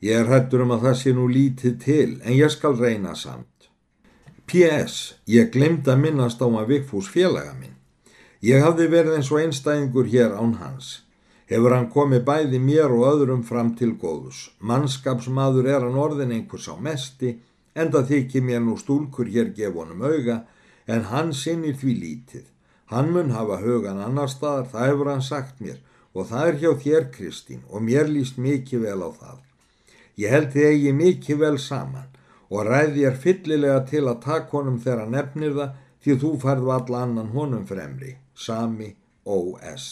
Ég 0.03 0.19
er 0.19 0.27
hættur 0.27 0.65
um 0.65 0.73
að 0.75 0.89
það 0.89 0.97
sé 0.99 1.11
nú 1.15 1.29
lítið 1.31 1.75
til, 1.79 2.09
en 2.27 2.35
ég 2.35 2.51
skal 2.51 2.75
reyna 2.75 3.13
samt. 3.15 3.69
P.S. 4.51 5.15
Ég 5.31 5.53
glemt 5.55 5.87
að 5.87 6.01
minnast 6.03 6.41
á 6.43 6.47
að 6.51 6.73
Vigfús 6.73 7.07
félaga 7.07 7.53
minn. 7.55 7.77
Ég 8.43 8.65
hafði 8.67 8.89
verið 8.91 9.21
eins 9.21 9.31
og 9.31 9.39
einstæðingur 9.45 10.11
hér 10.11 10.35
án 10.35 10.57
hans. 10.59 10.89
Hefur 11.47 11.77
hann 11.77 11.87
komið 11.95 12.25
bæði 12.27 12.59
mér 12.59 12.91
og 12.91 13.05
öðrum 13.13 13.45
fram 13.47 13.71
til 13.79 13.93
góðus. 14.03 14.49
Mannskapsmaður 14.59 15.71
er 15.71 15.87
hann 15.87 16.01
orðin 16.07 16.35
einhvers 16.35 16.67
á 16.67 16.75
mesti, 16.75 17.37
enda 17.79 18.03
þykir 18.03 18.43
mér 18.43 18.67
nú 18.67 18.75
stúlkur 18.83 19.31
hér 19.31 19.55
gefunum 19.55 20.03
auga, 20.03 20.41
en 20.91 21.07
hann 21.13 21.31
sinnir 21.31 21.79
því 21.79 21.95
lítið. 22.01 22.51
Hann 22.91 23.15
mun 23.15 23.31
hafa 23.31 23.61
hugan 23.63 24.03
annar 24.03 24.35
staðar, 24.35 24.67
það 24.75 24.91
hefur 24.91 25.13
hann 25.15 25.23
sagt 25.23 25.63
mér, 25.63 25.79
og 26.11 26.27
það 26.35 26.51
er 26.51 26.61
hjá 26.65 26.71
þér 26.83 27.09
Kristín, 27.15 27.63
og 27.71 27.87
mér 27.87 28.11
líst 28.11 28.43
mikið 28.43 28.89
vel 28.89 28.99
á 29.07 29.11
það. 29.15 29.41
Ég 30.21 30.33
held 30.35 30.51
þið 30.53 30.69
eigi 30.69 30.93
mikið 30.93 31.39
vel 31.41 31.59
saman 31.59 32.09
og 32.53 32.67
ræði 32.69 33.07
ég 33.07 33.21
fyllilega 33.21 33.81
til 33.89 34.05
að 34.05 34.23
taka 34.27 34.59
honum 34.59 34.81
þegar 34.81 35.13
nefnir 35.13 35.55
það 35.57 35.77
því 36.05 36.17
þú 36.23 36.33
færðu 36.43 36.73
alla 36.77 37.05
annan 37.07 37.31
honum 37.37 37.63
fremri, 37.67 38.17
sami 38.35 38.91
O.S. 39.25 39.87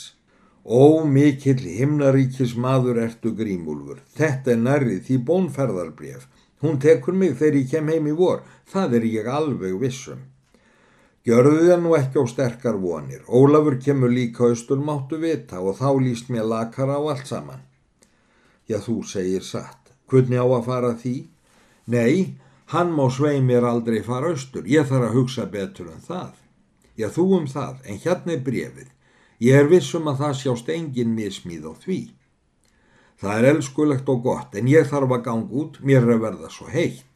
Ó 0.65 1.07
mikill 1.09 1.63
himnaríkis 1.65 2.53
maður 2.57 3.01
ertu 3.07 3.33
grímúlfur, 3.37 4.03
þetta 4.19 4.53
er 4.53 4.61
nærrið 4.61 5.01
því 5.07 5.17
bónferðarbref. 5.31 6.27
Hún 6.61 6.77
tekur 6.83 7.17
mig 7.17 7.39
þegar 7.39 7.57
ég 7.63 7.71
kem 7.71 7.89
heim 7.89 8.11
í 8.11 8.13
vor, 8.17 8.43
það 8.69 8.99
er 8.99 9.09
ég 9.09 9.31
alveg 9.33 9.79
vissum. 9.81 10.27
Gjörðu 11.25 11.65
það 11.71 11.83
nú 11.85 11.97
ekki 11.97 12.21
á 12.21 12.25
sterkar 12.29 12.77
vonir, 12.81 13.25
Ólafur 13.29 13.79
kemur 13.81 14.13
líka 14.13 14.45
austur 14.51 14.81
máttu 14.85 15.21
vita 15.21 15.61
og 15.61 15.79
þá 15.81 15.89
líst 16.05 16.29
mér 16.29 16.49
lakar 16.53 16.93
á 16.93 17.01
allt 17.01 17.29
saman. 17.29 17.65
Já 18.69 18.81
þú 18.85 19.01
segir 19.09 19.45
satt. 19.45 19.80
Hvernig 20.11 20.43
á 20.43 20.47
að 20.47 20.67
fara 20.67 20.95
því? 20.99 21.17
Nei, 21.91 22.37
hann 22.75 22.95
má 22.95 23.07
svei 23.11 23.41
mér 23.41 23.67
aldrei 23.67 24.01
fara 24.03 24.33
austur. 24.35 24.67
Ég 24.67 24.89
þarf 24.91 25.09
að 25.09 25.19
hugsa 25.19 25.47
betur 25.51 25.91
en 25.93 26.03
það. 26.07 26.33
Já, 26.99 27.09
þú 27.15 27.27
um 27.39 27.47
það, 27.49 27.77
en 27.87 28.01
hérna 28.05 28.35
er 28.35 28.43
brefið. 28.47 28.89
Ég 29.41 29.57
er 29.57 29.71
vissum 29.71 30.09
að 30.11 30.25
það 30.25 30.35
sjást 30.41 30.73
engin 30.75 31.15
mismíð 31.17 31.71
á 31.71 31.73
því. 31.85 32.01
Það 33.21 33.39
er 33.39 33.47
elskulegt 33.55 34.11
og 34.13 34.23
gott, 34.25 34.57
en 34.57 34.69
ég 34.69 34.89
þarf 34.89 35.15
að 35.17 35.25
ganga 35.29 35.63
út, 35.63 35.79
mér 35.85 36.03
er 36.03 36.17
að 36.17 36.27
verða 36.27 36.51
svo 36.53 36.67
heitt. 36.73 37.07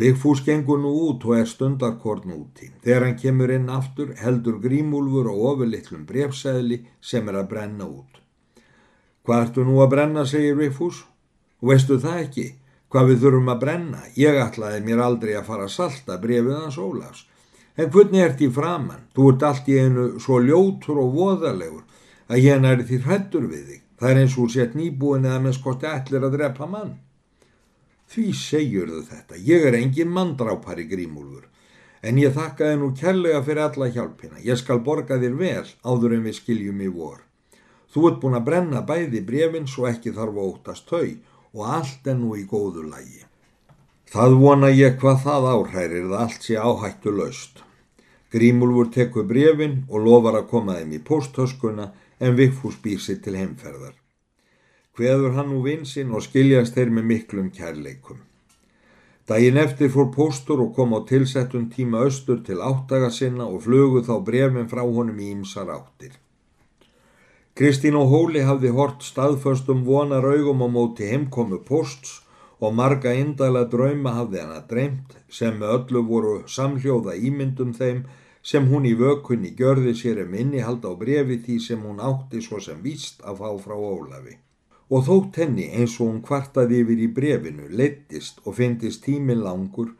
Vigfús 0.00 0.44
gengur 0.46 0.78
nú 0.78 0.90
út 1.08 1.24
og 1.26 1.34
er 1.40 1.48
stundarkorn 1.50 2.30
úti. 2.36 2.68
Þegar 2.84 3.06
hann 3.08 3.16
kemur 3.18 3.50
inn 3.50 3.66
aftur 3.74 4.12
heldur 4.20 4.60
grímúlfur 4.62 5.32
og 5.32 5.46
ofurlittlum 5.52 6.04
brefsæðli 6.06 6.84
sem 7.02 7.26
er 7.28 7.40
að 7.40 7.48
brenna 7.50 7.88
út. 7.90 8.20
Hvað 9.26 9.42
ertu 9.44 9.66
nú 9.66 9.80
að 9.82 9.90
brenna, 9.96 10.24
segir 10.26 10.54
Vigfús? 10.58 11.02
Og 11.60 11.72
veistu 11.72 11.98
það 12.00 12.22
ekki, 12.24 12.46
hvað 12.92 13.10
við 13.10 13.24
þurfum 13.24 13.52
að 13.52 13.60
brenna? 13.64 14.00
Ég 14.16 14.38
ætlaði 14.40 14.80
mér 14.86 15.02
aldrei 15.04 15.34
að 15.36 15.50
fara 15.50 15.66
að 15.68 15.74
salta 15.74 16.16
brefið 16.22 16.56
hans 16.56 16.78
Ólafs. 16.80 17.26
En 17.76 17.90
hvernig 17.92 18.24
ert 18.24 18.40
því 18.40 18.48
framann? 18.56 19.04
Þú 19.14 19.28
ert 19.32 19.44
allt 19.48 19.68
í 19.70 19.76
einu 19.78 20.06
svo 20.20 20.40
ljótur 20.44 20.98
og 21.04 21.14
voðalegur 21.14 21.84
að 22.30 22.42
hérna 22.44 22.74
er 22.74 22.82
því 22.88 22.98
hrættur 23.04 23.46
við 23.50 23.62
þig. 23.68 23.84
Það 24.00 24.10
er 24.10 24.20
eins 24.22 24.34
og 24.40 24.50
sett 24.52 24.74
nýbúin 24.78 25.28
eða 25.28 25.38
með 25.44 25.56
skotti 25.58 25.88
allir 25.90 26.26
að 26.26 26.36
drepa 26.38 26.66
mann. 26.66 26.92
Því 28.10 28.26
segjurðu 28.34 29.04
þetta. 29.06 29.38
Ég 29.46 29.64
er 29.68 29.76
engin 29.78 30.12
manndrápari 30.12 30.86
grímúlfur. 30.90 31.46
En 32.02 32.16
ég 32.18 32.32
þakkaði 32.32 32.78
nú 32.80 32.92
kærlega 32.96 33.42
fyrir 33.44 33.66
alla 33.66 33.90
hjálpina. 33.92 34.40
Ég 34.40 34.58
skal 34.58 34.80
borga 34.80 35.20
þér 35.20 35.36
vel 35.36 35.66
áður 35.84 36.16
en 36.16 36.24
við 36.24 36.38
skiljum 36.40 36.80
í 36.80 36.88
vor. 36.94 37.20
Þú 37.92 38.06
ert 38.08 38.20
búin 38.22 38.38
að 38.38 38.46
brenna 38.48 38.80
bæði 38.86 39.20
brefin 39.26 39.68
svo 39.68 39.86
ekki 39.90 40.14
þarf 40.16 40.38
að 40.38 40.48
óttast 40.48 40.88
þau 40.88 41.04
og 41.54 41.66
allt 41.78 42.06
er 42.06 42.16
nú 42.18 42.36
í 42.38 42.44
góðu 42.48 42.86
lægi. 42.90 43.24
Það 44.10 44.36
vona 44.42 44.70
ég 44.74 44.96
hvað 44.98 45.20
það 45.24 45.48
áhærir 45.54 46.06
það 46.10 46.22
allt 46.22 46.46
sé 46.46 46.56
áhættu 46.58 47.12
laust. 47.14 47.62
Grímulfur 48.30 48.90
tekur 48.94 49.26
brefin 49.26 49.84
og 49.88 50.04
lofar 50.06 50.38
að 50.40 50.48
koma 50.50 50.78
þeim 50.78 50.96
í 50.98 51.02
pósthöskuna 51.06 51.90
en 52.20 52.36
Vigfús 52.38 52.78
býr 52.82 52.98
sér 53.02 53.20
til 53.24 53.36
heimferðar. 53.38 53.94
Hveður 54.98 55.36
hann 55.36 55.52
nú 55.52 55.60
vinsinn 55.64 56.10
og 56.14 56.24
skiljast 56.26 56.74
þeir 56.74 56.90
með 56.94 57.08
miklum 57.10 57.50
kærleikum. 57.54 58.18
Dægin 59.30 59.60
eftir 59.62 59.92
fór 59.94 60.10
póstur 60.14 60.62
og 60.64 60.74
kom 60.74 60.94
á 60.94 61.06
tilsettum 61.06 61.68
tíma 61.70 62.02
austur 62.06 62.40
til 62.46 62.58
áttaga 62.58 63.10
sinna 63.14 63.46
og 63.46 63.62
flögu 63.66 64.02
þá 64.02 64.16
brefin 64.26 64.66
frá 64.70 64.82
honum 64.82 65.22
í 65.22 65.30
ýmsar 65.34 65.70
áttir. 65.70 66.18
Kristín 67.60 67.92
og 68.00 68.08
Hóli 68.08 68.40
hafði 68.48 68.70
hort 68.72 69.02
staðföstum 69.04 69.82
vonar 69.84 70.24
augum 70.24 70.62
á 70.64 70.68
móti 70.72 71.04
heimkomu 71.10 71.58
posts 71.60 72.12
og 72.56 72.70
marga 72.72 73.10
indæla 73.12 73.66
drauma 73.72 74.14
hafði 74.16 74.38
hana 74.40 74.60
dreymt 74.70 75.10
sem 75.38 75.58
með 75.60 75.74
öllu 75.74 76.00
voru 76.08 76.30
samhljóða 76.54 77.18
ímyndum 77.28 77.74
þeim 77.76 77.98
sem 78.50 78.68
hún 78.70 78.86
í 78.88 78.94
vökunni 78.96 79.50
gjörði 79.58 79.92
sér 79.98 80.22
um 80.22 80.32
innihald 80.42 80.86
á 80.88 80.92
brefi 81.02 81.36
því 81.42 81.56
sem 81.66 81.82
hún 81.84 82.00
átti 82.10 82.40
svo 82.46 82.60
sem 82.66 82.78
víst 82.86 83.20
að 83.28 83.42
fá 83.42 83.50
frá 83.64 83.74
Ólafi. 83.76 84.38
Og 84.88 85.04
þótt 85.10 85.40
henni 85.42 85.66
eins 85.68 85.98
og 86.00 86.08
hún 86.08 86.22
kvartaði 86.28 86.78
yfir 86.80 87.02
í 87.04 87.08
brefinu, 87.18 87.66
leittist 87.68 88.40
og 88.46 88.56
fyndist 88.56 89.04
tímin 89.04 89.42
langur, 89.44 89.90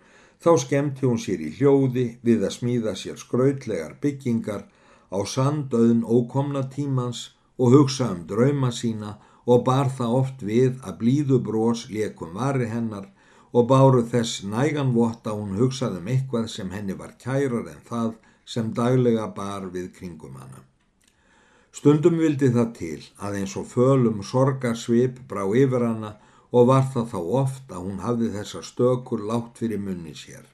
þá 0.41 0.57
skemmti 0.65 1.05
hún 1.05 1.21
sér 1.21 1.45
í 1.45 1.51
hljóði 1.59 2.07
við 2.25 2.49
að 2.49 2.57
smíða 2.57 2.97
sér 3.03 3.21
skrautlegar 3.21 3.99
byggingar 4.01 4.65
á 5.13 5.19
sandauðn 5.35 6.01
ókomna 6.09 6.65
tímans 6.73 7.27
og 7.61 7.75
hugsa 7.77 8.09
um 8.15 8.23
drauma 8.31 8.71
sína 8.81 9.17
og 9.53 9.65
bar 9.69 9.91
það 9.99 10.17
oft 10.21 10.45
við 10.51 10.79
að 10.87 10.99
blíðu 11.03 11.39
brós 11.49 11.87
leikum 11.95 12.37
vari 12.41 12.69
hennar 12.73 13.07
og 13.53 13.69
báru 13.71 14.03
þess 14.13 14.45
nægan 14.55 14.95
vott 14.97 15.27
að 15.27 15.41
hún 15.43 15.61
hugsaði 15.61 16.01
um 16.01 16.11
eitthvað 16.15 16.49
sem 16.55 16.73
henni 16.77 16.97
var 17.03 17.15
kærar 17.25 17.69
en 17.75 17.85
það 17.91 18.11
sem 18.55 18.73
daglega 18.75 19.27
bar 19.37 19.69
við 19.75 19.91
kringum 19.97 20.39
hana. 20.41 20.65
Stundum 21.73 22.17
vildi 22.19 22.51
það 22.55 22.71
til 22.79 23.01
að 23.27 23.37
eins 23.41 23.57
og 23.59 23.67
fölum 23.71 24.23
sorgarsvip 24.27 25.21
brá 25.31 25.45
yfir 25.63 25.87
hana 25.87 26.17
og 26.51 26.67
var 26.71 26.89
það 26.95 27.13
þá 27.13 27.21
oft 27.43 27.75
að 27.75 27.85
hún 27.85 28.01
hafði 28.07 28.31
þessa 28.37 28.63
stökur 28.67 29.23
látt 29.27 29.61
fyrir 29.61 29.83
munni 29.83 30.15
sér. 30.19 30.47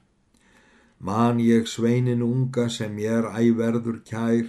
Man 0.99 1.41
ég 1.41 1.69
sveinin 1.69 2.23
unga 2.25 2.67
sem 2.73 2.93
ég 3.01 3.19
er 3.21 3.29
æverður 3.41 4.01
kær, 4.05 4.47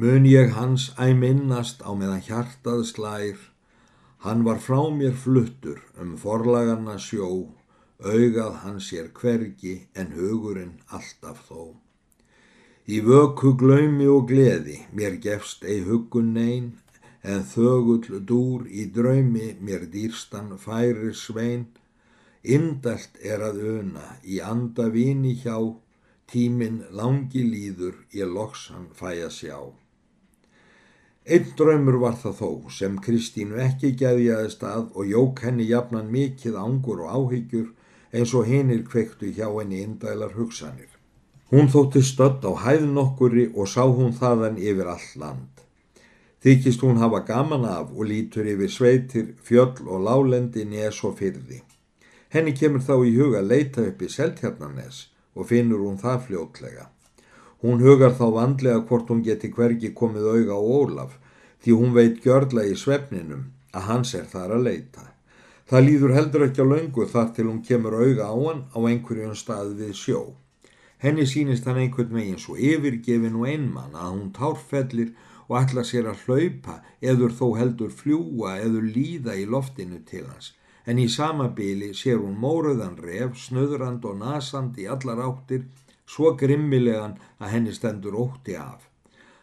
mun 0.00 0.26
ég 0.28 0.50
hans 0.52 0.90
æminnast 1.00 1.78
á 1.80 1.90
meðan 1.96 2.20
hjartað 2.26 2.82
slær, 2.84 3.38
hann 4.24 4.42
var 4.44 4.58
frá 4.60 4.80
mér 4.92 5.14
fluttur 5.16 5.78
um 6.02 6.10
forlaganna 6.20 6.96
sjó, 7.00 7.28
augað 8.04 8.58
hans 8.64 8.90
er 8.92 9.06
hvergi 9.16 9.72
en 9.96 10.10
hugurinn 10.18 10.74
alltaf 10.98 11.40
þó. 11.48 11.62
Í 12.84 12.98
vöku 13.06 13.54
glaumi 13.62 14.10
og 14.16 14.28
gleði 14.32 14.82
mér 14.92 15.16
gefst 15.28 15.64
ei 15.64 15.80
hugun 15.88 16.28
neyn, 16.36 16.68
en 17.24 17.48
þögull 17.54 18.20
dúr 18.28 18.68
í 18.68 18.84
draumi 18.98 19.48
mér 19.64 19.88
dýrstan 19.96 20.52
færir 20.66 21.16
svein, 21.16 21.64
indalt 22.44 23.16
er 23.32 23.40
að 23.48 23.64
una 23.78 24.20
í 24.20 24.44
anda 24.52 24.92
vini 24.92 25.32
hjá, 25.40 25.56
tíminn 26.28 26.82
langi 26.92 27.48
líður 27.48 27.96
ég 28.12 28.28
loks 28.36 28.68
hann 28.76 28.92
fæ 28.92 29.08
að 29.24 29.34
sjá. 29.40 29.60
Einn 31.26 31.46
draumur 31.58 31.96
var 31.98 32.14
það 32.22 32.34
þó 32.38 32.50
sem 32.70 32.98
Kristínu 33.02 33.56
ekki 33.58 33.88
gæðjaðist 33.98 34.60
að 34.62 34.84
og 34.94 35.08
jók 35.10 35.40
henni 35.42 35.64
jafnan 35.66 36.12
mikið 36.12 36.54
ángur 36.60 37.02
og 37.02 37.16
áhyggjur 37.16 37.72
eins 38.14 38.34
og 38.38 38.46
hinnir 38.46 38.84
kveiktu 38.86 39.32
hjá 39.34 39.48
henni 39.48 39.80
indælar 39.82 40.36
hugsanir. 40.38 40.92
Hún 41.50 41.66
þótti 41.74 42.04
stödd 42.06 42.46
á 42.46 42.52
hæðn 42.62 43.02
okkuri 43.02 43.48
og 43.54 43.66
sá 43.74 43.82
hún 43.82 44.14
þaðan 44.14 44.62
yfir 44.62 44.92
all 44.94 45.10
land. 45.18 45.66
Þykist 46.46 46.86
hún 46.86 47.02
hafa 47.02 47.24
gaman 47.26 47.66
af 47.66 47.90
og 47.90 48.06
lítur 48.06 48.46
yfir 48.46 48.70
sveitir, 48.70 49.34
fjöll 49.42 49.82
og 49.82 50.06
lálendi 50.06 50.62
nes 50.62 51.02
og 51.02 51.18
fyrði. 51.18 51.64
Henni 52.30 52.54
kemur 52.54 52.86
þá 52.86 53.00
í 53.02 53.16
huga 53.18 53.42
leita 53.42 53.82
upp 53.82 54.02
í 54.02 54.14
Seltjarnanes 54.14 55.08
og 55.34 55.50
finnur 55.50 55.82
hún 55.82 55.98
það 55.98 56.28
fljótlega. 56.28 56.92
Hún 57.64 57.80
hugar 57.80 58.12
þá 58.18 58.26
vandlega 58.34 58.84
hvort 58.88 59.10
hún 59.12 59.22
geti 59.24 59.48
hvergi 59.52 59.92
komið 59.96 60.26
auga 60.32 60.56
á 60.56 60.62
Ólaf 60.80 61.18
því 61.64 61.76
hún 61.80 61.94
veit 61.96 62.18
gjörla 62.24 62.66
í 62.68 62.74
svefninum 62.78 63.46
að 63.72 63.86
hans 63.90 64.14
er 64.14 64.26
þar 64.32 64.56
að 64.56 64.66
leita. 64.68 65.04
Það 65.66 65.86
líður 65.86 66.12
heldur 66.14 66.44
ekki 66.46 66.62
á 66.62 66.72
löngu 66.72 67.06
þar 67.10 67.30
til 67.36 67.46
hún 67.48 67.62
kemur 67.68 67.96
auga 67.98 68.28
á 68.30 68.34
hann 68.36 68.60
á 68.70 68.78
einhverjum 68.86 69.34
stað 69.34 69.72
við 69.80 69.94
sjó. 69.98 70.20
Henni 71.02 71.24
sínist 71.26 71.66
hann 71.68 71.80
einhvern 71.80 72.14
veginn 72.16 72.38
svo 72.40 72.54
yfirgefin 72.56 73.40
og 73.40 73.48
einmann 73.50 73.96
að 73.96 74.12
hún 74.12 74.28
tárfellir 74.36 75.10
og 75.48 75.58
ætla 75.60 75.84
sér 75.84 76.06
að 76.12 76.22
hlaupa 76.26 76.76
eður 77.00 77.34
þó 77.40 77.46
heldur 77.58 77.90
fljúa 77.98 78.56
eður 78.62 78.86
líða 78.94 79.34
í 79.40 79.44
loftinu 79.48 80.00
til 80.06 80.24
hans. 80.28 80.52
En 80.86 81.00
í 81.02 81.08
sama 81.10 81.48
bíli 81.58 81.90
sér 81.98 82.22
hún 82.22 82.38
móruðan 82.38 82.96
ref, 83.02 83.34
snöðrand 83.48 84.06
og 84.06 84.20
nasand 84.22 84.78
í 84.78 84.86
allar 84.86 85.18
áttir, 85.24 85.66
svo 86.06 86.34
grimmilegan 86.40 87.16
að 87.38 87.52
henni 87.54 87.74
stendur 87.74 88.16
ótti 88.24 88.56
af. 88.56 88.88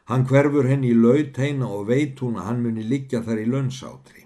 Hann 0.10 0.26
hverfur 0.28 0.68
henni 0.68 0.92
í 0.92 1.00
laut 1.00 1.38
heina 1.40 1.70
og 1.78 1.88
veit 1.88 2.20
hún 2.20 2.40
að 2.40 2.48
hann 2.50 2.64
muni 2.64 2.84
liggja 2.84 3.22
þar 3.24 3.44
í 3.44 3.48
lönsátri. 3.54 4.26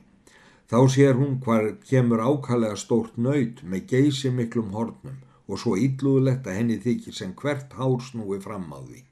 Þá 0.68 0.80
sér 0.94 1.16
hún 1.20 1.38
hvar 1.44 1.68
kemur 1.90 2.22
ákallega 2.22 2.76
stórt 2.76 3.18
nöyt 3.18 3.62
með 3.64 3.86
geysi 3.92 4.32
miklum 4.34 4.74
hornum 4.76 5.20
og 5.48 5.62
svo 5.62 5.78
íllúðlegt 5.80 6.48
að 6.48 6.58
henni 6.60 6.78
þykir 6.84 7.16
sem 7.16 7.36
hvert 7.42 7.78
hár 7.78 8.02
snúi 8.04 8.40
fram 8.44 8.68
á 8.74 8.80
því. 8.82 9.04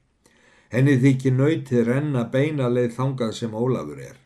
Henni 0.74 0.98
þykir 1.00 1.38
nöytið 1.38 1.86
renna 1.88 2.25
beina 2.34 2.67
leið 2.67 2.98
þangað 2.98 3.32
sem 3.38 3.53
Ólafur 3.55 4.01
er. 4.03 4.17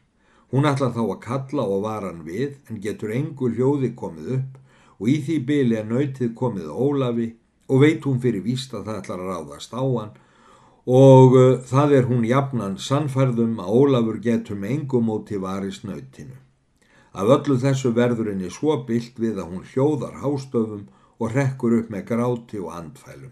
Hún 0.50 0.66
ætla 0.66 0.90
þá 0.96 1.04
að 1.04 1.20
kalla 1.28 1.68
og 1.76 1.84
varan 1.84 2.24
við 2.26 2.56
en 2.70 2.80
getur 2.82 3.14
engu 3.14 3.52
hljóði 3.54 3.92
komið 4.00 4.32
upp 4.40 4.58
og 4.98 5.12
í 5.14 5.20
því 5.28 5.38
byli 5.52 5.78
er 5.78 5.86
nöytið 5.92 6.34
komið 6.40 6.72
Ólafi 6.74 7.28
og 7.70 7.84
veit 7.86 8.04
hún 8.06 8.20
fyrir 8.24 8.44
víst 8.44 8.74
að 8.74 8.90
það 8.90 9.00
ætlar 9.04 9.24
að 9.24 9.32
ráðast 9.34 9.78
á 9.78 9.84
hann 9.86 10.18
og 10.90 11.36
uh, 11.38 11.60
það 11.70 11.92
er 12.00 12.08
hún 12.10 12.24
jafnan 12.26 12.78
sannfærðum 12.82 13.60
að 13.62 13.74
Ólafur 13.78 14.22
getur 14.24 14.58
með 14.58 14.72
engu 14.76 15.02
móti 15.06 15.38
varist 15.38 15.84
nöytinu. 15.86 16.38
Af 17.14 17.30
öllu 17.36 17.58
þessu 17.62 17.92
verður 17.94 18.32
henni 18.32 18.50
svo 18.50 18.80
byllt 18.88 19.20
við 19.22 19.38
að 19.42 19.52
hún 19.52 19.68
hljóðar 19.70 20.16
hástöfum 20.24 20.88
og 21.20 21.36
rekkur 21.36 21.76
upp 21.82 21.92
með 21.94 22.06
gráti 22.10 22.62
og 22.64 22.74
andfælum. 22.74 23.28